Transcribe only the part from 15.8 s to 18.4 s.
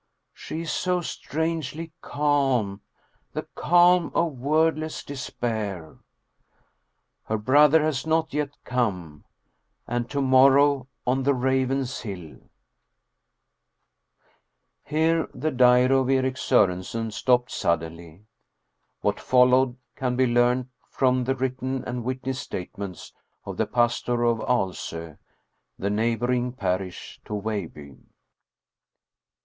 of Erik Sorensen stopped suddenly.